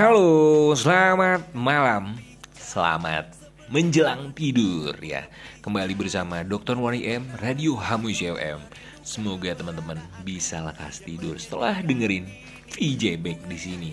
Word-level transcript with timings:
Halo, 0.00 0.72
selamat 0.72 1.52
malam. 1.52 2.16
Selamat 2.56 3.36
menjelang 3.68 4.32
tidur 4.32 4.96
ya. 5.04 5.28
Kembali 5.60 5.92
bersama 5.92 6.40
Dr. 6.40 6.80
Wari 6.80 7.04
M, 7.04 7.28
Radio 7.36 7.76
Hamus 7.76 8.24
FM. 8.24 8.64
Semoga 9.04 9.52
teman-teman 9.52 10.00
bisa 10.24 10.64
lekas 10.64 11.04
tidur 11.04 11.36
setelah 11.36 11.84
dengerin 11.84 12.24
VJ 12.72 13.20
Back 13.20 13.44
di 13.44 13.58
sini. 13.60 13.92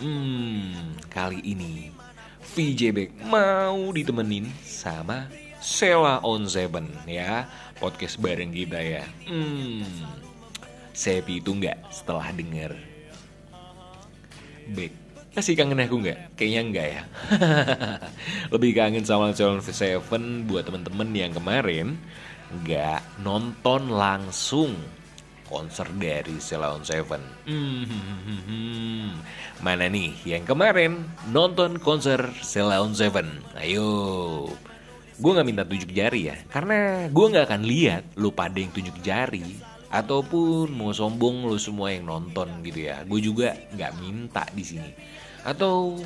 Hmm, 0.00 0.96
kali 1.12 1.44
ini 1.44 1.92
VJ 2.56 2.96
Back 2.96 3.12
mau 3.28 3.92
ditemenin 3.92 4.48
sama 4.64 5.28
Sela 5.60 6.24
on 6.24 6.48
Seven 6.48 6.88
ya, 7.04 7.44
podcast 7.84 8.16
bareng 8.16 8.48
kita 8.48 8.80
ya. 8.80 9.04
Hmm, 9.28 9.84
Sepi 10.96 11.44
itu 11.44 11.52
nggak 11.52 11.92
setelah 11.92 12.32
denger 12.32 12.72
Back 14.72 15.03
masih 15.34 15.58
kangen 15.58 15.82
aku 15.82 15.98
nggak? 15.98 16.38
Kayaknya 16.38 16.60
enggak 16.62 16.86
ya. 16.86 17.02
Lebih 18.54 18.70
kangen 18.78 19.02
sama 19.02 19.34
Calon 19.34 19.58
Seven 19.60 20.46
buat 20.46 20.62
temen-temen 20.62 21.10
yang 21.10 21.34
kemarin 21.34 21.98
nggak 22.62 23.02
nonton 23.26 23.90
langsung 23.90 24.78
konser 25.50 25.90
dari 25.98 26.38
Ceylon 26.38 26.86
Seven. 26.86 27.22
Hmm, 27.50 29.18
mana 29.58 29.90
nih 29.90 30.14
yang 30.22 30.46
kemarin 30.46 31.02
nonton 31.34 31.82
konser 31.82 32.30
Ceylon 32.40 32.94
Seven? 32.94 33.42
Ayo. 33.58 33.90
Gue 35.14 35.30
nggak 35.30 35.46
minta 35.46 35.62
tunjuk 35.62 35.94
jari 35.94 36.26
ya, 36.26 36.36
karena 36.50 37.06
gue 37.06 37.26
nggak 37.30 37.46
akan 37.46 37.62
lihat 37.62 38.02
lu 38.18 38.34
pada 38.34 38.58
yang 38.58 38.74
tunjuk 38.74 38.98
jari 38.98 39.62
ataupun 39.86 40.74
mau 40.74 40.90
sombong 40.90 41.46
lu 41.46 41.54
semua 41.54 41.94
yang 41.94 42.10
nonton 42.10 42.50
gitu 42.66 42.90
ya. 42.90 43.06
Gue 43.06 43.22
juga 43.22 43.54
nggak 43.74 43.92
minta 44.02 44.42
di 44.50 44.62
sini 44.66 44.90
atau 45.44 46.00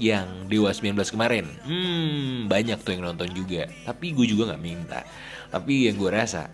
yang 0.00 0.48
Dewa 0.48 0.72
19 0.72 0.96
kemarin. 1.12 1.44
Hmm 1.62 2.48
banyak 2.48 2.80
tuh 2.80 2.96
yang 2.96 3.12
nonton 3.12 3.28
juga. 3.36 3.68
Tapi 3.84 4.16
gue 4.16 4.26
juga 4.26 4.50
nggak 4.50 4.64
minta. 4.64 5.04
Tapi 5.52 5.86
yang 5.86 6.00
gue 6.00 6.10
rasa 6.10 6.48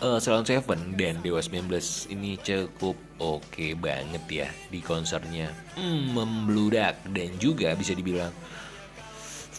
uh, 0.00 0.18
Salon 0.18 0.48
Seven 0.48 0.96
dan 0.96 1.20
Dewa 1.20 1.44
19 1.44 1.68
ini 2.10 2.40
cukup 2.40 2.96
oke 3.20 3.44
okay 3.44 3.76
banget 3.76 4.24
ya 4.26 4.48
di 4.72 4.80
konsernya. 4.80 5.52
Hmm, 5.76 6.16
membludak 6.16 7.04
dan 7.12 7.36
juga 7.36 7.76
bisa 7.76 7.92
dibilang 7.92 8.32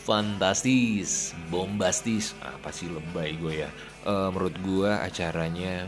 fantastis 0.03 1.38
bombastis. 1.53 2.33
Apa 2.41 2.73
sih 2.73 2.89
lebay 2.89 3.38
gue 3.38 3.63
ya? 3.63 3.69
Uh, 4.03 4.33
menurut 4.33 4.57
gue 4.65 4.89
acaranya 4.89 5.88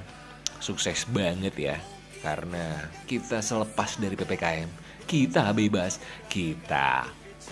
sukses 0.61 1.03
banget 1.09 1.57
ya. 1.57 1.77
Karena 2.21 2.89
kita 3.09 3.41
selepas 3.41 3.97
dari 3.97 4.13
PPKM 4.13 4.84
kita 5.05 5.53
bebas, 5.53 6.01
kita 6.27 7.09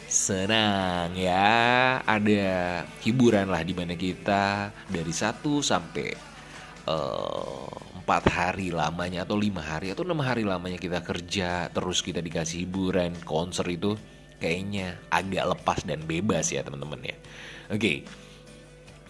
senang 0.10 1.14
ya. 1.18 2.02
Ada 2.04 2.84
hiburan 3.02 3.50
lah 3.50 3.62
di 3.62 3.74
mana 3.78 3.94
kita 3.94 4.74
dari 4.90 5.14
satu 5.14 5.62
sampai 5.62 6.14
uh, 6.90 7.70
empat 8.04 8.24
hari 8.28 8.70
lamanya 8.74 9.24
atau 9.24 9.40
lima 9.40 9.64
hari 9.64 9.96
atau 9.96 10.04
enam 10.04 10.20
hari 10.20 10.44
lamanya 10.44 10.76
kita 10.76 11.00
kerja 11.00 11.72
terus 11.72 12.04
kita 12.04 12.20
dikasih 12.20 12.68
hiburan 12.68 13.16
konser 13.24 13.64
itu 13.72 13.96
kayaknya 14.44 15.00
agak 15.08 15.56
lepas 15.56 15.88
dan 15.88 16.04
bebas 16.04 16.52
ya 16.52 16.66
teman-teman 16.68 17.00
ya. 17.00 17.16
Oke. 17.72 17.80
Okay. 17.80 17.98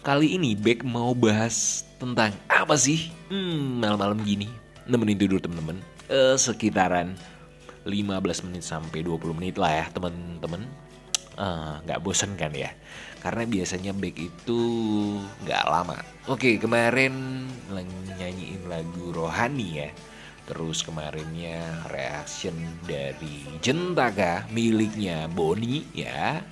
Kali 0.04 0.36
ini 0.36 0.52
Beck 0.52 0.84
mau 0.84 1.16
bahas 1.16 1.88
tentang 1.96 2.36
apa 2.52 2.76
sih? 2.76 3.08
Hmm, 3.32 3.80
malam-malam 3.80 4.20
gini 4.20 4.52
nemenin 4.84 5.16
tidur 5.16 5.40
teman-teman. 5.40 5.80
Uh, 6.12 6.36
sekitaran 6.36 7.16
15 7.84 8.44
menit 8.48 8.64
sampai 8.64 9.04
20 9.04 9.36
menit 9.36 9.56
lah 9.60 9.72
ya 9.72 9.84
temen-temen 9.92 10.64
ah, 11.36 11.80
nggak 11.84 12.00
uh, 12.00 12.02
bosen 12.02 12.34
kan 12.34 12.52
ya? 12.56 12.72
Karena 13.20 13.44
biasanya 13.48 13.92
back 13.96 14.16
itu 14.20 14.60
nggak 15.44 15.64
lama. 15.68 15.96
Oke 16.28 16.56
kemarin 16.56 17.44
nyanyiin 18.16 18.68
lagu 18.68 19.12
rohani 19.12 19.68
ya. 19.84 19.90
Terus 20.44 20.84
kemarinnya 20.84 21.88
reaction 21.88 22.52
dari 22.84 23.48
Jentaka 23.64 24.44
miliknya 24.52 25.24
Boni 25.32 25.88
ya 25.96 26.44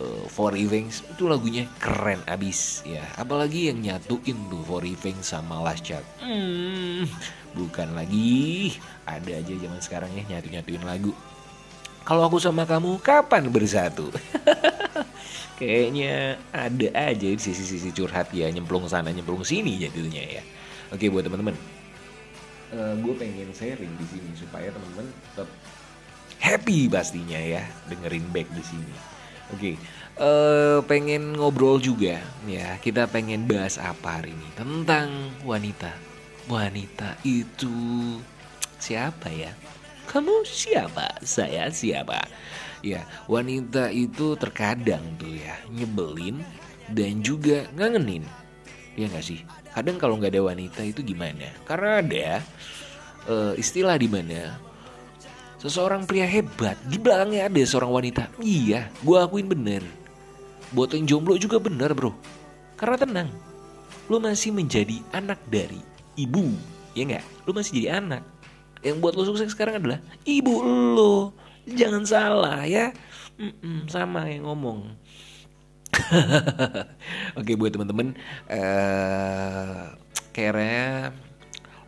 uh, 0.00 0.24
For 0.30 0.54
Events 0.54 1.06
itu 1.06 1.26
lagunya 1.26 1.68
keren 1.78 2.22
abis 2.26 2.82
ya. 2.86 3.04
Apalagi 3.18 3.70
yang 3.70 3.82
nyatuin 3.82 4.38
tuh 4.50 4.62
For 4.66 4.82
Events 4.82 5.34
sama 5.34 5.62
Last 5.62 5.86
Chat 5.86 6.02
hmm, 6.22 7.06
bukan 7.54 7.94
lagi. 7.94 8.74
Ada 9.04 9.44
aja 9.44 9.52
zaman 9.54 9.80
sekarang 9.82 10.10
ya 10.16 10.22
nyatu 10.26 10.48
nyatuin 10.50 10.82
lagu. 10.82 11.12
Kalau 12.04 12.26
aku 12.28 12.36
sama 12.36 12.68
kamu 12.68 13.00
kapan 13.00 13.48
bersatu? 13.48 14.12
Kayaknya 15.60 16.36
ada 16.50 16.88
aja 16.92 17.28
di 17.30 17.40
sisi-sisi 17.40 17.94
curhat 17.94 18.28
ya 18.34 18.50
nyemplung 18.50 18.84
sana 18.90 19.08
nyemplung 19.08 19.46
sini 19.46 19.78
jadinya 19.80 20.20
ya. 20.20 20.42
Oke 20.92 21.08
buat 21.08 21.24
teman-teman. 21.24 21.56
Uh, 22.74 22.90
eh, 22.90 22.94
gue 23.00 23.14
pengen 23.16 23.48
sharing 23.54 23.92
di 23.96 24.06
sini 24.10 24.30
supaya 24.34 24.68
teman-teman 24.68 25.06
tetap 25.32 25.48
happy 26.42 26.90
pastinya 26.90 27.38
ya 27.38 27.62
dengerin 27.88 28.26
back 28.34 28.50
di 28.52 28.60
sini 28.60 29.13
oke 29.54 29.62
okay. 29.62 29.74
uh, 30.18 30.26
eh, 30.26 30.78
pengen 30.90 31.38
ngobrol 31.38 31.78
juga 31.78 32.18
ya 32.50 32.74
kita 32.82 33.06
pengen 33.06 33.46
bahas 33.46 33.78
apa 33.78 34.18
hari 34.18 34.34
ini 34.34 34.48
tentang 34.58 35.30
wanita 35.46 35.94
wanita 36.48 37.16
itu 37.24 37.72
siapa 38.84 39.32
ya? 39.32 39.52
Kamu 40.04 40.44
siapa? 40.44 41.16
Saya 41.24 41.72
siapa? 41.72 42.20
Ya, 42.84 43.08
wanita 43.24 43.88
itu 43.88 44.36
terkadang 44.36 45.00
tuh 45.16 45.32
ya 45.32 45.56
nyebelin 45.72 46.44
dan 46.92 47.24
juga 47.24 47.64
ngangenin. 47.72 48.28
Ya 48.94 49.08
nggak 49.08 49.24
sih? 49.24 49.40
Kadang 49.72 49.96
kalau 49.96 50.20
nggak 50.20 50.36
ada 50.36 50.44
wanita 50.52 50.84
itu 50.84 51.00
gimana? 51.00 51.48
Karena 51.64 52.04
ada 52.04 52.28
uh, 53.24 53.56
istilah 53.56 53.96
di 53.96 54.06
mana 54.12 54.60
seseorang 55.64 56.04
pria 56.04 56.28
hebat 56.28 56.76
di 56.84 57.00
belakangnya 57.00 57.48
ada 57.48 57.62
seorang 57.64 57.90
wanita. 57.90 58.28
Iya, 58.44 58.92
gue 59.00 59.16
akuin 59.16 59.48
bener. 59.48 59.80
Buat 60.76 60.92
yang 60.92 61.08
jomblo 61.08 61.40
juga 61.40 61.56
bener 61.56 61.96
bro. 61.96 62.12
Karena 62.76 63.00
tenang, 63.00 63.28
lo 64.12 64.20
masih 64.20 64.52
menjadi 64.52 65.00
anak 65.16 65.40
dari 65.48 65.80
ibu 66.14 66.52
ya 66.94 67.02
nggak 67.08 67.24
lu 67.48 67.50
masih 67.56 67.72
jadi 67.82 67.88
anak 67.98 68.22
yang 68.84 69.00
buat 69.00 69.16
lu 69.16 69.24
sukses 69.26 69.50
sekarang 69.50 69.82
adalah 69.82 69.98
ibu 70.28 70.62
lu 70.62 71.32
jangan 71.66 72.04
salah 72.06 72.62
ya 72.68 72.92
Mm-mm, 73.40 73.90
sama 73.90 74.30
yang 74.30 74.46
ngomong 74.46 74.94
oke 77.38 77.52
buat 77.58 77.72
temen-temen 77.74 78.14
uh, 78.50 79.94
kayaknya 80.30 81.10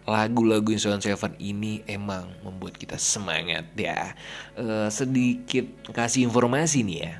lagu-lagu 0.06 0.71
Insolent 0.71 1.03
Seven 1.03 1.34
ini 1.43 1.83
emang 1.91 2.31
membuat 2.47 2.78
kita 2.78 2.94
semangat 2.97 3.67
ya. 3.75 4.15
Uh, 4.55 4.87
sedikit 4.89 5.67
kasih 5.91 6.31
informasi 6.31 6.87
nih 6.87 6.99
ya. 7.03 7.15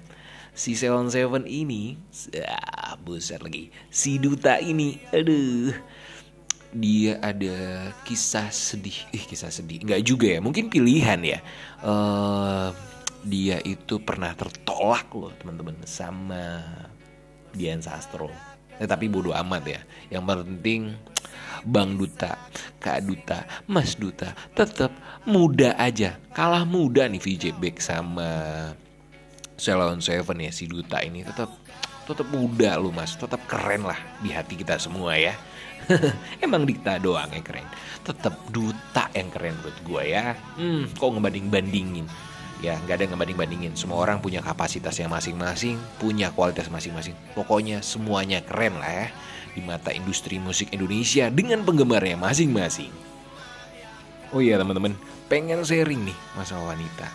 Si 0.57 0.73
Seven 0.73 1.13
Seven 1.13 1.45
ini, 1.45 2.01
ah, 2.49 2.97
buset 2.97 3.45
lagi. 3.45 3.69
Si 3.93 4.17
Duta 4.17 4.57
ini, 4.57 4.97
aduh, 5.13 5.69
dia 6.73 7.21
ada 7.25 7.89
kisah 8.05 8.53
sedih 8.53 8.97
eh 9.15 9.25
kisah 9.25 9.49
sedih 9.49 9.81
nggak 9.81 10.03
juga 10.05 10.29
ya 10.29 10.41
mungkin 10.45 10.69
pilihan 10.69 11.21
ya 11.25 11.39
uh, 11.81 12.69
dia 13.25 13.59
itu 13.65 13.97
pernah 14.03 14.37
tertolak 14.37 15.09
loh 15.17 15.33
teman-teman 15.41 15.79
sama 15.89 16.63
Dian 17.57 17.81
Sastro 17.81 18.29
eh, 18.81 18.89
tapi 18.89 19.09
bodoh 19.09 19.35
amat 19.35 19.63
ya. 19.65 19.81
Yang 20.13 20.25
penting 20.25 20.81
Bang 21.67 21.99
Duta, 21.99 22.39
Kak 22.79 23.03
Duta, 23.03 23.43
Mas 23.67 23.99
Duta 23.99 24.33
tetap 24.55 24.95
muda 25.27 25.75
aja. 25.75 26.15
Kalah 26.31 26.63
muda 26.63 27.11
nih 27.11 27.19
VJ 27.19 27.59
Beck 27.59 27.83
sama 27.83 28.29
Salon 29.59 29.99
Seven 29.99 30.39
ya 30.39 30.53
si 30.55 30.71
Duta 30.71 31.03
ini. 31.03 31.27
Tetap 31.27 31.51
tetap 32.07 32.29
muda 32.31 32.79
lu 32.79 32.95
Mas, 32.95 33.19
tetap 33.19 33.43
keren 33.51 33.83
lah 33.83 33.99
di 34.23 34.31
hati 34.31 34.55
kita 34.55 34.79
semua 34.79 35.19
ya. 35.19 35.35
Emang 36.45 36.63
Dita 36.63 37.03
doang 37.03 37.31
yang 37.35 37.43
keren. 37.43 37.67
Tetap 38.07 38.47
Duta 38.55 39.11
yang 39.11 39.29
keren 39.35 39.59
buat 39.59 39.77
gue 39.83 40.03
ya. 40.07 40.39
Hmm 40.55 40.87
kok 40.95 41.11
ngebanding-bandingin 41.19 42.07
Ya 42.65 42.81
nggak 42.81 42.97
ada 43.03 43.05
ngebanding-bandingin. 43.13 43.77
Semua 43.77 44.01
orang 44.01 44.25
punya 44.25 44.41
kapasitas 44.41 44.97
yang 44.97 45.13
masing-masing 45.13 45.77
Punya 46.01 46.33
kualitas 46.33 46.73
masing-masing. 46.73 47.13
Pokoknya 47.37 47.85
semuanya 47.85 48.41
keren 48.41 48.81
lah 48.81 48.89
ya 48.89 49.07
Di 49.53 49.61
mata 49.61 49.93
industri 49.93 50.41
musik 50.41 50.73
Indonesia 50.73 51.29
Dengan 51.29 51.63
penggemarnya 51.69 52.17
masing-masing. 52.17 52.93
Oh 54.33 54.41
iya 54.41 54.57
teman-teman. 54.57 54.97
Pengen 55.29 55.63
sharing 55.63 56.09
nih 56.09 56.19
masalah 56.33 56.73
wanita. 56.73 57.09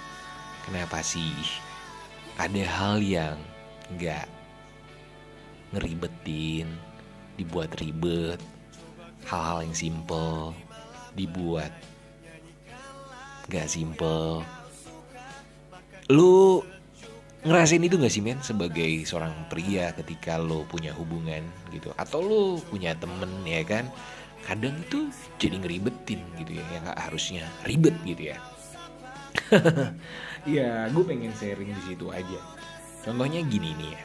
Kenapa 0.69 1.01
sih 1.01 1.33
Ada 2.37 2.63
hal 2.65 3.01
yang 3.01 3.37
nggak 3.97 4.29
ngeribetin 5.71 6.67
dibuat 7.39 7.71
ribet 7.79 8.39
hal-hal 9.23 9.63
yang 9.63 9.75
simple 9.75 10.51
dibuat 11.15 11.71
gak 13.47 13.67
simple 13.67 14.43
lu 16.11 16.59
ngerasain 17.47 17.81
itu 17.81 17.95
gak 17.95 18.11
sih 18.11 18.19
men 18.19 18.37
sebagai 18.43 19.07
seorang 19.07 19.31
pria 19.47 19.95
ketika 19.95 20.35
lo 20.35 20.67
punya 20.67 20.91
hubungan 20.91 21.41
gitu? 21.71 21.95
Atau 21.95 22.19
lo 22.19 22.43
punya 22.67 22.91
temen 22.99 23.31
ya 23.47 23.63
kan? 23.63 23.87
Kadang 24.43 24.75
itu 24.83 25.07
jadi 25.39 25.57
ngeribetin 25.57 26.19
gitu 26.35 26.59
ya 26.59 26.65
yang 26.75 26.83
gak 26.85 26.99
harusnya 26.99 27.47
ribet 27.63 27.95
gitu 28.03 28.35
ya. 28.35 28.37
Ya 30.43 30.89
gue 30.91 31.03
pengen 31.05 31.31
sharing 31.37 31.71
di 31.71 31.81
situ 31.87 32.11
aja. 32.11 32.39
Contohnya 33.01 33.41
gini 33.45 33.73
nih 33.77 33.89
ya. 33.95 34.01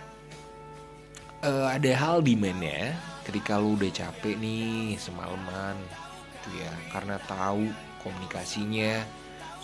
Uh, 1.44 1.68
ada 1.68 1.92
hal 1.92 2.24
di 2.24 2.32
mana 2.32 2.96
ketika 3.28 3.60
lo 3.60 3.76
udah 3.76 3.92
capek 3.92 4.40
nih 4.40 4.96
semalaman 4.96 5.76
gitu 6.32 6.62
ya 6.64 6.72
karena 6.94 7.20
tahu 7.28 7.68
komunikasinya 8.00 9.04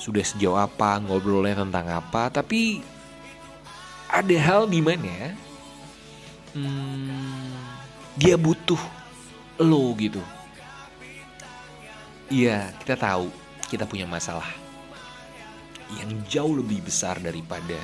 sudah 0.03 0.27
sejauh 0.27 0.59
apa 0.59 0.99
ngobrolnya 0.99 1.63
tentang 1.63 1.87
apa 1.95 2.27
tapi 2.35 2.83
ada 4.11 4.37
hal 4.43 4.67
di 4.67 4.83
mana 4.83 5.39
hmm, 6.59 7.55
dia 8.19 8.35
butuh 8.35 8.81
lo 9.63 9.95
gitu. 9.97 10.21
Iya, 12.33 12.73
kita 12.83 12.97
tahu 12.97 13.29
kita 13.69 13.85
punya 13.85 14.05
masalah 14.09 14.49
yang 16.01 16.09
jauh 16.29 16.57
lebih 16.57 16.81
besar 16.85 17.21
daripada 17.21 17.77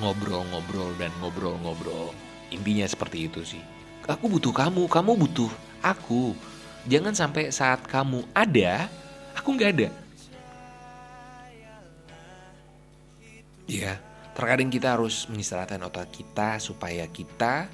ngobrol-ngobrol 0.00 0.92
dan 1.00 1.12
ngobrol-ngobrol. 1.20 2.12
Intinya 2.52 2.84
seperti 2.84 3.28
itu 3.28 3.40
sih. 3.44 3.62
Aku 4.08 4.28
butuh 4.28 4.52
kamu, 4.52 4.88
kamu 4.88 5.12
butuh 5.16 5.52
aku. 5.80 6.36
Jangan 6.88 7.12
sampai 7.12 7.52
saat 7.52 7.84
kamu 7.84 8.24
ada, 8.32 8.88
aku 9.36 9.56
nggak 9.56 9.70
ada. 9.76 9.88
Iya, 13.70 14.10
Terkadang 14.40 14.70
kita 14.70 14.94
harus 14.94 15.26
mengistirahatkan 15.28 15.84
otak 15.84 16.08
kita 16.14 16.56
supaya 16.62 17.04
kita 17.10 17.66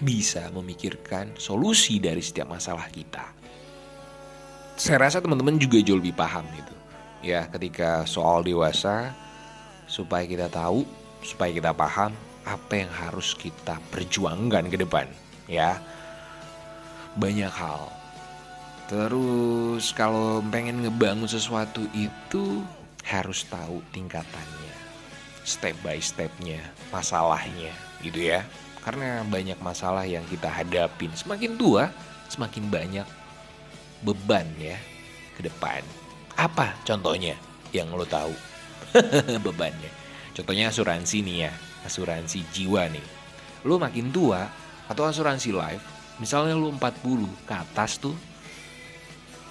bisa 0.00 0.48
memikirkan 0.48 1.36
solusi 1.36 1.98
dari 1.98 2.24
setiap 2.24 2.48
masalah 2.48 2.86
kita. 2.88 3.36
Saya 4.80 5.08
rasa 5.08 5.20
teman-teman 5.20 5.60
juga 5.60 5.76
jauh 5.84 6.00
lebih 6.00 6.16
paham 6.16 6.44
itu. 6.56 6.74
Ya, 7.20 7.48
ketika 7.52 8.08
soal 8.08 8.48
dewasa 8.48 9.12
supaya 9.84 10.24
kita 10.24 10.48
tahu, 10.48 10.88
supaya 11.20 11.52
kita 11.52 11.76
paham 11.76 12.16
apa 12.48 12.72
yang 12.72 12.92
harus 12.96 13.36
kita 13.36 13.76
perjuangkan 13.92 14.72
ke 14.72 14.80
depan, 14.80 15.04
ya. 15.52 15.76
Banyak 17.20 17.52
hal. 17.52 17.92
Terus 18.88 19.90
kalau 19.92 20.38
pengen 20.48 20.80
ngebangun 20.80 21.26
sesuatu 21.26 21.84
itu 21.92 22.64
harus 23.06 23.46
tahu 23.46 23.80
tingkatannya 23.94 24.66
step 25.46 25.78
by 25.86 26.02
stepnya, 26.02 26.58
masalahnya 26.90 27.70
gitu 28.02 28.18
ya. 28.18 28.42
Karena 28.82 29.22
banyak 29.22 29.58
masalah 29.62 30.02
yang 30.02 30.26
kita 30.26 30.50
hadapin. 30.50 31.14
Semakin 31.14 31.54
tua, 31.54 31.90
semakin 32.26 32.66
banyak 32.66 33.06
beban 34.02 34.46
ya 34.58 34.78
ke 35.38 35.46
depan. 35.46 35.82
Apa 36.34 36.74
contohnya 36.82 37.38
yang 37.70 37.90
lo 37.94 38.04
tahu? 38.04 38.34
Bebannya. 39.46 39.90
Contohnya 40.36 40.68
asuransi 40.68 41.24
nih 41.24 41.48
ya, 41.48 41.52
asuransi 41.88 42.44
jiwa 42.52 42.90
nih. 42.92 43.06
Lo 43.64 43.80
makin 43.80 44.12
tua 44.12 44.46
atau 44.86 45.08
asuransi 45.08 45.50
life, 45.50 45.82
misalnya 46.22 46.54
lo 46.54 46.70
40 46.70 47.48
ke 47.48 47.54
atas 47.56 47.98
tuh, 47.98 48.14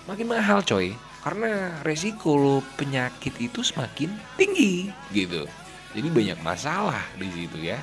makin 0.06 0.30
mahal 0.30 0.62
coy. 0.62 0.94
Karena 1.26 1.82
resiko 1.82 2.38
lo 2.38 2.62
penyakit 2.78 3.34
itu 3.42 3.66
semakin 3.66 4.14
tinggi 4.38 4.94
gitu. 5.10 5.50
Jadi 5.98 6.08
banyak 6.14 6.40
masalah 6.46 7.02
di 7.18 7.26
situ 7.34 7.66
ya. 7.66 7.82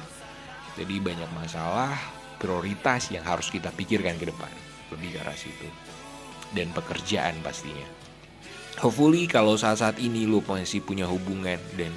Jadi 0.78 1.02
banyak 1.02 1.26
masalah 1.34 1.98
prioritas 2.38 3.10
yang 3.10 3.26
harus 3.26 3.50
kita 3.50 3.74
pikirkan 3.74 4.14
ke 4.14 4.30
depan. 4.30 4.52
Lebih 4.94 5.18
ke 5.18 5.18
arah 5.26 5.34
situ. 5.34 5.66
Dan 6.54 6.70
pekerjaan 6.70 7.42
pastinya. 7.42 7.82
Hopefully 8.78 9.26
kalau 9.26 9.58
saat-saat 9.58 9.98
ini 9.98 10.22
lo 10.22 10.38
masih 10.46 10.78
punya 10.78 11.10
hubungan 11.10 11.58
dan 11.74 11.90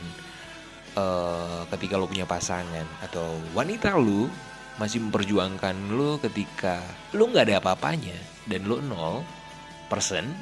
uh, 0.97 1.61
ketika 1.77 2.01
lo 2.01 2.09
punya 2.09 2.25
pasangan 2.25 2.89
atau 3.05 3.37
wanita 3.53 3.95
lo 4.01 4.27
masih 4.81 4.99
memperjuangkan 5.07 5.93
lo 5.93 6.19
ketika 6.19 6.81
lo 7.15 7.31
nggak 7.31 7.47
ada 7.47 7.55
apa-apanya 7.63 8.17
dan 8.49 8.67
lo 8.67 8.83
nol 8.83 9.23
persen 9.87 10.35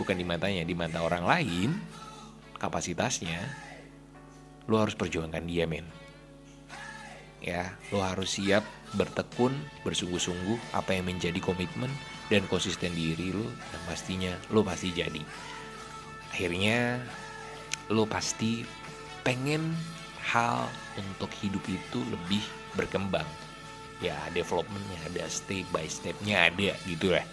bukan 0.00 0.16
di 0.16 0.24
matanya 0.24 0.64
di 0.64 0.72
mata 0.72 1.04
orang 1.04 1.28
lain 1.28 1.76
kapasitasnya 2.56 3.36
lo 4.64 4.80
harus 4.80 4.96
perjuangkan 4.96 5.44
dia 5.44 5.68
men. 5.68 5.84
Ya 7.44 7.76
lo 7.92 8.00
harus 8.00 8.40
siap 8.40 8.64
bertekun 8.96 9.52
bersungguh-sungguh 9.84 10.72
apa 10.72 10.96
yang 10.96 11.12
menjadi 11.12 11.36
komitmen 11.40 11.92
dan 12.32 12.48
konsisten 12.48 12.96
diri 12.96 13.32
lo 13.32 13.44
dan 13.44 13.80
pastinya 13.84 14.32
lo 14.48 14.64
pasti 14.64 14.88
jadi. 14.92 15.20
Akhirnya 16.32 17.00
lo 17.92 18.08
pasti 18.08 18.64
pengen 19.20 19.76
hal 20.24 20.64
untuk 20.96 21.28
hidup 21.44 21.64
itu 21.68 22.00
lebih 22.08 22.44
berkembang. 22.76 23.26
Ya 24.00 24.16
developmentnya 24.32 24.96
ada 25.12 25.28
step 25.28 25.68
by 25.76 25.84
stepnya 25.84 26.48
ada 26.48 26.72
gitu 26.88 27.12
ya 27.12 27.24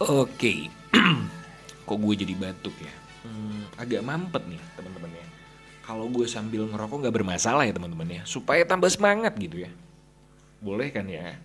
oke 0.00 0.54
kok 1.86 1.98
gue 2.02 2.14
jadi 2.18 2.34
batuk 2.36 2.76
ya 2.82 3.06
hmm, 3.26 3.80
agak 3.80 4.02
mampet 4.06 4.42
nih 4.46 4.60
teman-teman 4.78 5.10
ya. 5.12 5.26
Kalau 5.86 6.10
gue 6.10 6.26
sambil 6.26 6.66
ngerokok 6.66 7.06
nggak 7.06 7.16
bermasalah 7.22 7.62
ya 7.62 7.74
teman-teman 7.74 8.10
ya, 8.10 8.22
supaya 8.26 8.66
tambah 8.66 8.90
semangat 8.90 9.38
gitu 9.38 9.62
ya. 9.66 9.70
Boleh 10.58 10.90
kan 10.90 11.06
ya? 11.06 11.38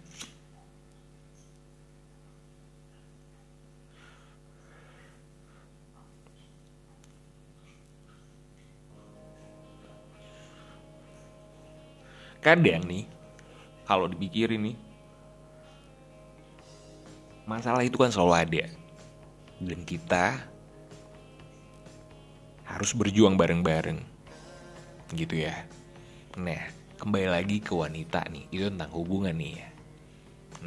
Kadang 12.41 12.81
nih, 12.89 13.05
kalau 13.85 14.09
dipikirin 14.09 14.73
nih, 14.73 14.75
masalah 17.51 17.83
itu 17.83 17.99
kan 17.99 18.07
selalu 18.07 18.33
ada. 18.39 18.63
Dan 19.59 19.83
kita 19.83 20.39
harus 22.63 22.95
berjuang 22.95 23.35
bareng-bareng. 23.35 23.99
Gitu 25.11 25.43
ya. 25.43 25.67
Nah 26.39 26.71
kembali 26.95 27.27
lagi 27.27 27.59
ke 27.59 27.75
wanita 27.75 28.23
nih. 28.31 28.47
Itu 28.47 28.71
tentang 28.71 28.95
hubungan 28.95 29.35
nih 29.35 29.59
ya. 29.59 29.69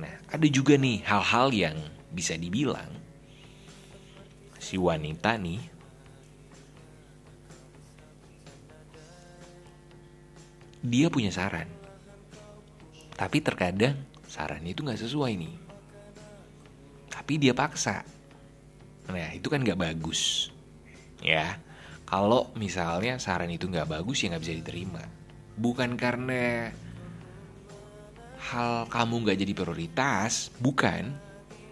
Nah 0.05 0.15
ada 0.29 0.47
juga 0.53 0.77
nih 0.77 1.01
hal-hal 1.09 1.49
yang 1.57 1.77
bisa 2.13 2.37
dibilang 2.37 2.93
si 4.61 4.79
wanita 4.79 5.41
nih 5.41 5.61
dia 10.85 11.09
punya 11.09 11.33
saran. 11.33 11.67
Tapi 13.17 13.41
terkadang 13.41 13.97
saran 14.29 14.61
itu 14.67 14.85
nggak 14.85 15.01
sesuai 15.01 15.33
nih 15.39 15.64
tapi 17.25 17.41
dia 17.41 17.57
paksa. 17.57 18.05
Nah 19.09 19.33
itu 19.33 19.49
kan 19.49 19.65
nggak 19.65 19.81
bagus. 19.81 20.53
Ya 21.25 21.57
kalau 22.05 22.53
misalnya 22.53 23.17
saran 23.17 23.49
itu 23.49 23.65
nggak 23.65 23.89
bagus 23.89 24.21
ya 24.21 24.37
nggak 24.37 24.45
bisa 24.45 24.61
diterima. 24.61 25.01
Bukan 25.57 25.97
karena 25.97 26.69
hal 28.53 28.85
kamu 28.93 29.25
nggak 29.25 29.41
jadi 29.41 29.53
prioritas 29.57 30.53
bukan. 30.61 31.17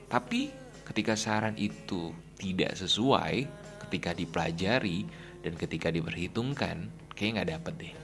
Tapi 0.09 0.49
ketika 0.89 1.21
saran 1.21 1.61
itu 1.61 2.17
tidak 2.41 2.73
sesuai 2.73 3.45
ketika 3.85 4.17
dipelajari 4.17 5.05
dan 5.45 5.53
ketika 5.61 5.93
diperhitungkan 5.93 6.89
kayak 7.13 7.45
nggak 7.45 7.51
dapet 7.61 7.75
deh. 7.77 7.95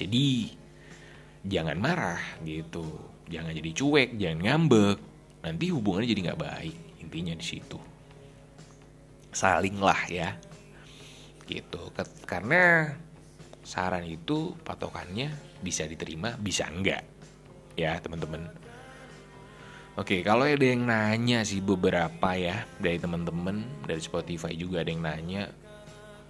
Jadi 0.00 0.56
jangan 1.44 1.76
marah 1.76 2.40
gitu. 2.48 2.88
Jangan 3.28 3.52
jadi 3.52 3.70
cuek 3.76 4.16
jangan 4.16 4.40
ngambek. 4.40 4.98
Nanti 5.44 5.68
hubungannya 5.68 6.08
jadi 6.08 6.32
nggak 6.32 6.40
baik 6.40 6.93
intinya 7.04 7.36
di 7.36 7.44
situ. 7.44 7.76
Saling 9.28 9.76
lah 9.78 10.00
ya. 10.08 10.32
Gitu. 11.44 11.92
Karena 12.24 12.88
saran 13.64 14.04
itu 14.08 14.56
patokannya 14.64 15.60
bisa 15.60 15.84
diterima 15.84 16.36
bisa 16.40 16.68
enggak. 16.68 17.04
Ya 17.76 17.96
teman-teman. 18.00 18.48
Oke 19.94 20.26
kalau 20.26 20.48
ada 20.48 20.66
yang 20.66 20.90
nanya 20.90 21.46
sih 21.46 21.62
beberapa 21.62 22.34
ya 22.34 22.66
dari 22.82 22.98
teman-teman 22.98 23.86
dari 23.86 24.02
Spotify 24.02 24.50
juga 24.58 24.82
ada 24.82 24.90
yang 24.90 25.06
nanya 25.06 25.42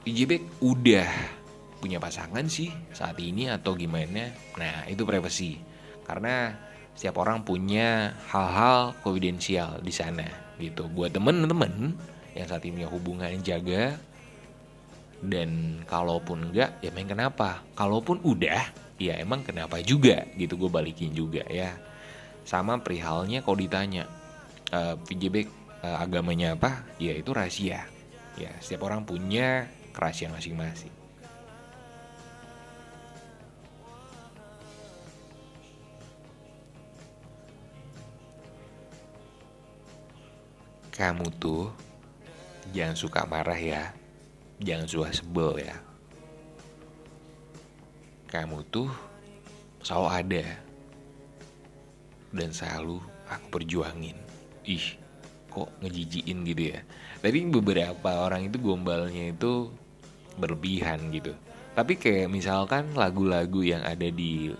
IJB 0.04 0.60
udah 0.60 1.08
punya 1.80 1.96
pasangan 1.96 2.44
sih 2.44 2.68
saat 2.92 3.16
ini 3.20 3.48
atau 3.48 3.72
gimana? 3.72 4.28
Nah 4.60 4.84
itu 4.84 5.08
privasi 5.08 5.56
karena 6.04 6.52
setiap 6.94 7.20
orang 7.20 7.42
punya 7.42 8.14
hal-hal 8.30 8.94
konfidensial 9.02 9.82
di 9.82 9.90
sana 9.90 10.26
gitu. 10.62 10.86
Buat 10.86 11.14
temen-temen 11.18 11.94
yang 12.34 12.46
saat 12.46 12.62
ini 12.66 12.86
hubungan 12.86 13.30
jaga 13.42 13.98
dan 15.22 15.82
kalaupun 15.90 16.50
enggak 16.50 16.78
ya 16.80 16.90
main 16.94 17.10
kenapa? 17.10 17.62
Kalaupun 17.74 18.22
udah 18.22 18.70
ya 18.96 19.18
emang 19.18 19.42
kenapa 19.42 19.82
juga 19.82 20.26
gitu. 20.38 20.54
Gue 20.56 20.70
balikin 20.70 21.10
juga 21.12 21.42
ya. 21.50 21.74
Sama 22.46 22.78
perihalnya 22.78 23.42
kalau 23.42 23.58
ditanya 23.58 24.04
uh, 24.70 24.94
eh, 24.94 24.94
VJB 25.10 25.36
uh, 25.36 25.46
eh, 25.82 25.96
agamanya 25.98 26.54
apa? 26.54 26.86
Ya 27.02 27.12
itu 27.14 27.34
rahasia. 27.34 27.90
Ya 28.38 28.50
setiap 28.62 28.86
orang 28.86 29.02
punya 29.02 29.66
kerahasiaan 29.94 30.34
masing-masing 30.34 31.03
kamu 40.94 41.26
tuh 41.42 41.74
jangan 42.70 42.94
suka 42.94 43.26
marah 43.26 43.58
ya. 43.58 43.90
Jangan 44.62 44.86
suka 44.86 45.10
sebel 45.10 45.66
ya. 45.66 45.74
Kamu 48.30 48.62
tuh 48.70 48.86
selalu 49.82 50.08
ada. 50.08 50.46
Dan 52.30 52.54
selalu 52.54 53.02
aku 53.26 53.46
perjuangin. 53.58 54.14
Ih 54.62 54.86
kok 55.50 55.70
ngejijiin 55.82 56.46
gitu 56.46 56.62
ya? 56.78 56.80
Tapi 57.18 57.42
beberapa 57.50 58.22
orang 58.22 58.46
itu 58.46 58.62
gombalnya 58.62 59.34
itu 59.34 59.74
berlebihan 60.38 61.10
gitu. 61.10 61.34
Tapi 61.74 61.98
kayak 61.98 62.30
misalkan 62.30 62.94
lagu-lagu 62.94 63.66
yang 63.66 63.82
ada 63.82 64.06
di 64.14 64.54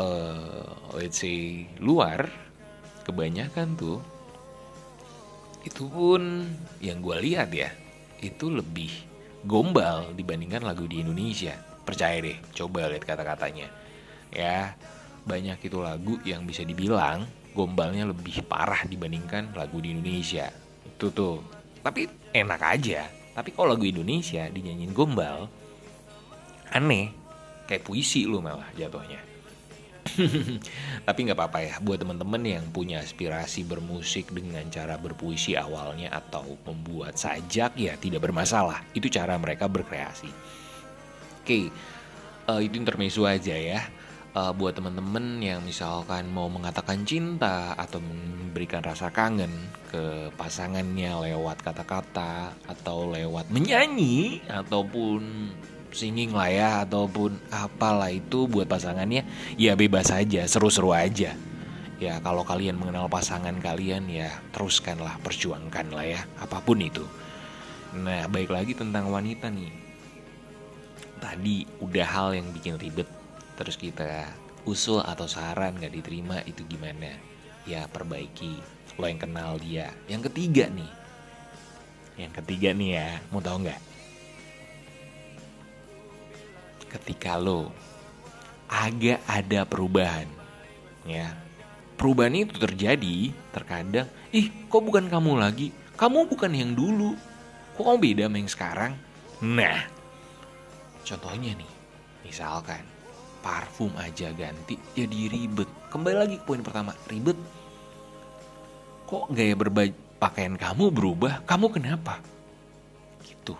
uh, 0.00 0.64
let's 0.96 1.20
say 1.20 1.68
luar 1.76 2.32
kebanyakan 3.04 3.76
tuh 3.76 4.00
itu 5.62 5.86
pun 5.86 6.46
yang 6.82 6.98
gue 6.98 7.16
lihat 7.22 7.50
ya 7.54 7.70
itu 8.18 8.50
lebih 8.50 8.90
gombal 9.46 10.14
dibandingkan 10.14 10.62
lagu 10.62 10.86
di 10.86 11.02
Indonesia. 11.02 11.54
Percaya 11.82 12.18
deh 12.22 12.38
coba 12.54 12.90
lihat 12.90 13.02
kata-katanya. 13.02 13.66
Ya 14.30 14.74
banyak 15.22 15.58
itu 15.62 15.78
lagu 15.78 16.18
yang 16.26 16.46
bisa 16.46 16.66
dibilang 16.66 17.26
gombalnya 17.54 18.10
lebih 18.10 18.42
parah 18.46 18.86
dibandingkan 18.86 19.54
lagu 19.54 19.78
di 19.82 19.94
Indonesia. 19.94 20.50
Itu 20.86 21.10
tuh. 21.10 21.42
Tapi 21.82 22.06
enak 22.34 22.60
aja. 22.62 23.06
Tapi 23.34 23.50
kalau 23.54 23.74
lagu 23.74 23.86
Indonesia 23.86 24.46
dinyanyiin 24.46 24.94
gombal 24.94 25.50
aneh. 26.70 27.14
Kayak 27.62 27.86
puisi 27.88 28.26
lu 28.26 28.42
malah 28.42 28.68
jatuhnya 28.74 29.31
Tapi 31.08 31.18
nggak 31.24 31.38
apa-apa 31.38 31.58
ya 31.62 31.74
buat 31.80 32.00
teman-teman 32.00 32.42
yang 32.44 32.64
punya 32.70 33.00
aspirasi 33.00 33.64
bermusik 33.64 34.30
dengan 34.30 34.64
cara 34.68 35.00
berpuisi 35.00 35.56
awalnya 35.56 36.12
atau 36.12 36.58
membuat 36.68 37.16
sajak 37.16 37.76
ya 37.76 37.96
tidak 37.96 38.24
bermasalah. 38.24 38.84
Itu 38.92 39.08
cara 39.08 39.36
mereka 39.40 39.66
berkreasi. 39.68 40.30
Oke, 41.42 41.74
uh, 42.46 42.60
itu 42.62 42.74
intermezzo 42.78 43.26
aja 43.26 43.56
ya. 43.56 43.80
Uh, 44.32 44.48
buat 44.56 44.72
teman-teman 44.72 45.44
yang 45.44 45.60
misalkan 45.60 46.24
mau 46.32 46.48
mengatakan 46.48 47.04
cinta 47.04 47.76
atau 47.76 48.00
memberikan 48.00 48.80
rasa 48.80 49.12
kangen 49.12 49.52
ke 49.92 50.32
pasangannya 50.40 51.12
lewat 51.28 51.60
kata-kata 51.60 52.56
atau 52.64 53.12
lewat 53.12 53.52
menyanyi 53.52 54.40
ataupun 54.48 55.52
singing 55.92 56.32
lah 56.32 56.48
ya 56.48 56.68
ataupun 56.82 57.36
apalah 57.52 58.08
itu 58.08 58.48
buat 58.48 58.66
pasangannya 58.66 59.28
ya 59.60 59.76
bebas 59.76 60.08
aja 60.10 60.42
seru-seru 60.48 60.90
aja. 60.96 61.36
Ya 62.02 62.18
kalau 62.18 62.42
kalian 62.42 62.80
mengenal 62.80 63.06
pasangan 63.06 63.54
kalian 63.62 64.10
ya 64.10 64.42
teruskanlah 64.50 65.22
perjuangkan 65.22 65.94
lah 65.94 66.02
ya 66.02 66.20
apa 66.40 66.58
pun 66.58 66.82
itu. 66.82 67.06
Nah 67.94 68.26
baik 68.26 68.50
lagi 68.50 68.74
tentang 68.74 69.12
wanita 69.12 69.52
nih. 69.52 69.70
Tadi 71.22 71.62
udah 71.78 72.06
hal 72.08 72.28
yang 72.34 72.50
bikin 72.50 72.74
ribet 72.80 73.06
terus 73.54 73.78
kita 73.78 74.26
usul 74.66 74.98
atau 74.98 75.30
saran 75.30 75.78
gak 75.78 75.94
diterima 75.94 76.42
itu 76.42 76.66
gimana? 76.66 77.14
Ya 77.62 77.86
perbaiki 77.86 78.58
lo 78.98 79.06
yang 79.06 79.22
kenal 79.22 79.62
dia. 79.62 79.94
Yang 80.10 80.32
ketiga 80.32 80.66
nih. 80.72 80.92
Yang 82.18 82.32
ketiga 82.42 82.74
nih 82.74 82.90
ya 82.98 83.08
mau 83.30 83.38
tau 83.38 83.62
nggak 83.62 83.91
ketika 86.92 87.40
lo 87.40 87.72
agak 88.68 89.20
ada 89.28 89.64
perubahan 89.68 90.28
ya. 91.08 91.32
Perubahan 91.96 92.34
itu 92.34 92.58
terjadi 92.58 93.30
terkadang 93.54 94.10
ih 94.34 94.50
kok 94.66 94.82
bukan 94.82 95.06
kamu 95.06 95.38
lagi? 95.38 95.70
Kamu 95.94 96.26
bukan 96.26 96.50
yang 96.50 96.72
dulu. 96.74 97.14
Kok 97.78 97.84
kamu 97.84 97.98
beda 98.00 98.22
sama 98.26 98.36
yang 98.40 98.50
sekarang? 98.50 98.92
Nah 99.44 99.80
contohnya 101.02 101.52
nih 101.54 101.72
misalkan 102.26 102.82
parfum 103.44 103.92
aja 104.00 104.32
ganti 104.32 104.78
jadi 104.96 105.30
ribet. 105.30 105.68
Kembali 105.92 106.16
lagi 106.16 106.36
ke 106.40 106.44
poin 106.44 106.64
pertama 106.64 106.96
ribet. 107.06 107.36
Kok 109.06 109.28
gaya 109.30 109.52
berbaju 109.52 109.92
pakaian 110.16 110.56
kamu 110.56 110.88
berubah? 110.88 111.44
Kamu 111.44 111.68
kenapa? 111.68 112.18
Gitu. 113.20 113.52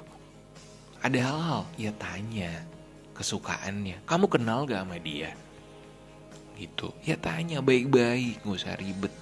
Ada 1.05 1.19
hal-hal 1.19 1.63
ya 1.77 1.93
tanya 1.99 2.65
kesukaannya. 3.13 4.05
Kamu 4.09 4.27
kenal 4.29 4.65
gak 4.65 4.85
sama 4.85 4.97
dia? 4.99 5.37
Gitu. 6.57 6.93
Ya 7.05 7.17
tanya 7.21 7.61
baik-baik, 7.61 8.45
gak 8.45 8.57
usah 8.57 8.77
ribet. 8.77 9.13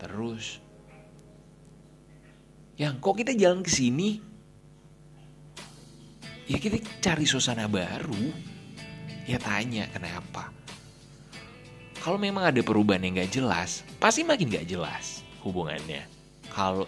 Terus, 0.00 0.58
yang 2.80 2.98
kok 2.98 3.16
kita 3.20 3.36
jalan 3.36 3.62
ke 3.62 3.70
sini? 3.70 4.18
Ya 6.50 6.58
kita 6.58 6.82
cari 6.98 7.24
suasana 7.24 7.70
baru. 7.70 8.34
Ya 9.28 9.38
tanya 9.38 9.86
kenapa. 9.92 10.50
Kalau 12.02 12.18
memang 12.18 12.50
ada 12.50 12.58
perubahan 12.66 13.06
yang 13.06 13.22
gak 13.22 13.30
jelas, 13.30 13.86
pasti 14.02 14.26
makin 14.26 14.50
gak 14.50 14.66
jelas 14.66 15.22
hubungannya 15.46 16.21
kalau 16.52 16.84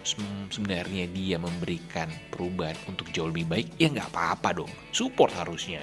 sebenarnya 0.53 1.09
dia 1.09 1.41
memberikan 1.41 2.05
perubahan 2.29 2.77
untuk 2.85 3.09
jauh 3.09 3.33
lebih 3.33 3.49
baik, 3.49 3.67
ya 3.81 3.89
nggak 3.89 4.13
apa-apa 4.13 4.61
dong. 4.61 4.71
Support 4.93 5.33
harusnya. 5.33 5.81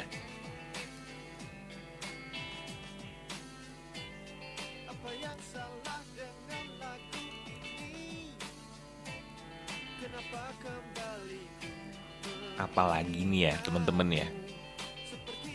Apalagi 12.62 13.26
nih 13.26 13.50
ya 13.50 13.54
temen-temen 13.66 14.22
ya 14.22 14.28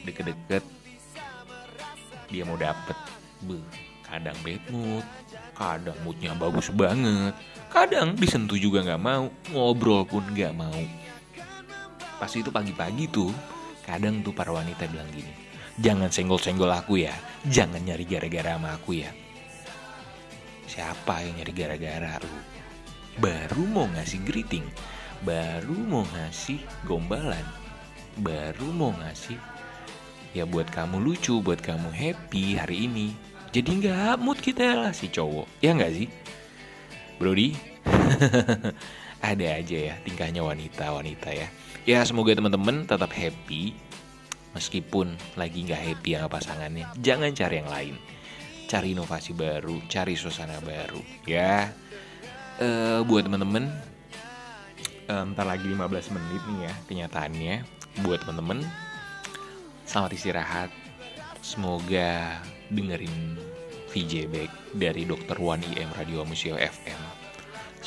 Deket-deket 0.03 0.59
Dia 2.27 2.43
mau 2.43 2.59
dapet 2.59 2.97
Beuh, 3.47 3.63
kadang 4.03 4.35
bad 4.43 4.59
mood 4.67 5.05
Kadang 5.55 5.97
moodnya 6.03 6.35
bagus 6.35 6.67
banget 6.67 7.31
Kadang 7.77 8.17
disentuh 8.17 8.57
juga 8.57 8.81
nggak 8.81 9.03
mau, 9.05 9.29
ngobrol 9.53 10.01
pun 10.01 10.25
nggak 10.33 10.49
mau. 10.57 10.81
Pas 12.17 12.33
itu 12.33 12.49
pagi-pagi 12.49 13.05
tuh, 13.05 13.29
kadang 13.85 14.25
tuh 14.25 14.33
para 14.33 14.49
wanita 14.49 14.89
bilang 14.89 15.05
gini, 15.13 15.29
jangan 15.77 16.09
senggol-senggol 16.09 16.73
aku 16.73 17.05
ya, 17.05 17.13
jangan 17.45 17.77
nyari 17.85 18.01
gara-gara 18.09 18.57
sama 18.57 18.73
aku 18.73 18.97
ya. 18.97 19.13
Siapa 20.65 21.21
yang 21.21 21.37
nyari 21.37 21.53
gara-gara 21.53 22.17
lu? 22.17 22.33
Baru 23.21 23.69
mau 23.69 23.85
ngasih 23.93 24.25
greeting, 24.25 24.65
baru 25.21 25.77
mau 25.77 26.01
ngasih 26.17 26.57
gombalan, 26.81 27.45
baru 28.25 28.73
mau 28.73 28.89
ngasih 29.05 29.37
ya 30.33 30.49
buat 30.49 30.65
kamu 30.73 30.97
lucu, 30.97 31.45
buat 31.45 31.61
kamu 31.61 31.93
happy 31.93 32.57
hari 32.57 32.89
ini. 32.89 33.13
Jadi 33.53 33.85
nggak 33.85 34.17
mood 34.17 34.41
kita 34.41 34.65
lah 34.73 34.93
si 34.97 35.13
cowok, 35.13 35.61
ya 35.61 35.77
nggak 35.77 35.93
sih? 35.93 36.09
Brody? 37.17 37.57
Ada 39.29 39.57
aja 39.57 39.77
ya 39.91 39.95
tingkahnya 40.05 40.45
wanita-wanita 40.45 41.33
ya. 41.33 41.49
Ya 41.89 41.99
semoga 42.05 42.37
teman-teman 42.37 42.85
tetap 42.85 43.09
happy 43.09 43.73
meskipun 44.53 45.17
lagi 45.33 45.65
nggak 45.65 45.81
happy 45.81 46.13
sama 46.13 46.29
pasangannya. 46.29 46.85
Jangan 47.01 47.33
cari 47.33 47.55
yang 47.57 47.69
lain. 47.69 47.95
Cari 48.67 48.93
inovasi 48.93 49.31
baru 49.33 49.81
cari 49.89 50.13
suasana 50.13 50.61
baru 50.61 51.01
ya. 51.25 51.73
Uh, 52.57 53.05
buat 53.05 53.25
teman-teman 53.25 53.69
uh, 55.09 55.23
ntar 55.33 55.45
lagi 55.45 55.69
15 55.69 56.13
menit 56.13 56.41
nih 56.53 56.59
ya 56.69 56.73
kenyataannya. 56.85 57.55
Buat 58.05 58.27
teman-teman 58.27 58.61
selamat 59.89 60.11
istirahat. 60.13 60.69
Semoga 61.41 62.43
dengerin 62.69 63.39
VJ 63.95 64.27
Back 64.27 64.51
dari 64.75 65.07
Dr. 65.07 65.39
Wan 65.39 65.63
IM 65.63 65.89
Radio 65.95 66.27
Museo 66.27 66.59
FM. 66.59 67.06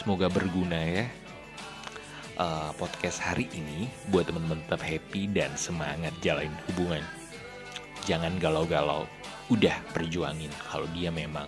Semoga 0.00 0.32
berguna 0.32 0.80
ya 0.80 1.04
uh, 2.40 2.72
podcast 2.80 3.20
hari 3.20 3.52
ini 3.52 3.84
buat 4.08 4.24
teman-teman 4.24 4.64
tetap 4.64 4.80
happy 4.80 5.28
dan 5.28 5.52
semangat 5.60 6.16
jalanin 6.24 6.56
hubungan. 6.72 7.04
Jangan 8.08 8.40
galau-galau, 8.40 9.04
udah 9.52 9.76
perjuangin 9.92 10.48
kalau 10.72 10.88
dia 10.96 11.12
memang 11.12 11.44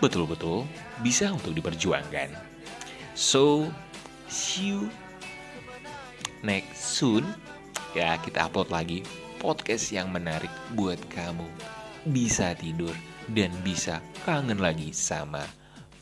betul-betul 0.00 0.64
bisa 1.04 1.28
untuk 1.28 1.52
diperjuangkan. 1.52 2.32
So, 3.12 3.68
see 4.24 4.72
you 4.72 4.88
next 6.40 6.80
soon 6.80 7.28
ya 7.92 8.16
kita 8.16 8.48
upload 8.48 8.72
lagi 8.72 9.04
podcast 9.44 9.92
yang 9.92 10.08
menarik 10.08 10.48
buat 10.72 10.96
kamu 11.12 11.44
bisa 12.16 12.56
tidur 12.56 12.96
dan 13.36 13.52
bisa 13.60 14.00
kangen 14.24 14.56
lagi 14.56 14.88
sama 14.96 15.44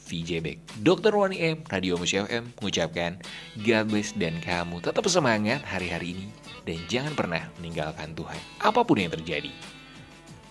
VJ 0.07 0.43
Beck. 0.43 0.59
Dr. 0.83 1.15
Wani 1.15 1.39
M, 1.41 1.63
Radio 1.71 1.95
Musya 1.97 2.27
FM 2.27 2.53
mengucapkan 2.59 3.19
God 3.63 3.85
bless 3.89 4.13
dan 4.15 4.39
kamu 4.43 4.83
tetap 4.83 5.07
semangat 5.09 5.63
hari-hari 5.63 6.19
ini 6.19 6.27
dan 6.67 6.79
jangan 6.87 7.13
pernah 7.15 7.43
meninggalkan 7.59 8.15
Tuhan 8.15 8.41
apa 8.63 8.81
pun 8.83 8.99
yang 8.99 9.13
terjadi. 9.13 9.51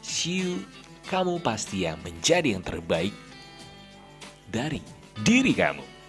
See 0.01 0.41
you, 0.43 0.65
kamu 1.08 1.39
pasti 1.46 1.86
yang 1.86 2.01
menjadi 2.01 2.58
yang 2.58 2.63
terbaik 2.65 3.13
dari 4.50 4.81
diri 5.22 5.53
kamu. 5.53 6.00